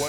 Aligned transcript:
They 0.00 0.08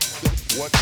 They 0.53 0.81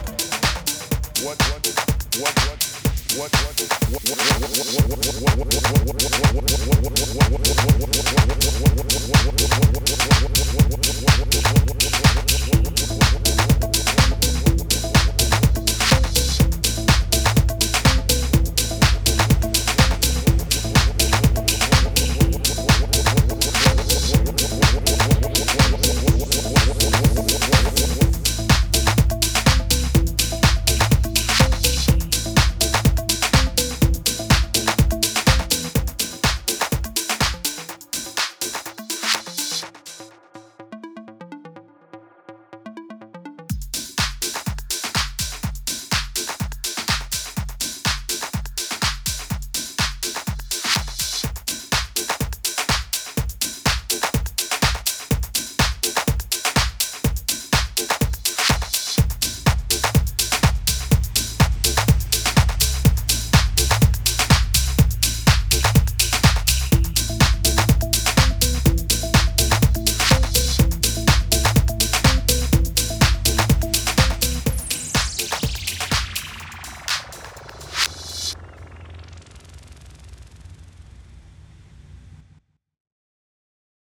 What 1.23 1.51